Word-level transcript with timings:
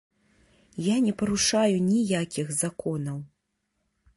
Я 0.85 0.95
не 1.07 1.13
парушаю 1.19 1.75
ніякіх 1.91 2.47
законаў. 2.63 3.17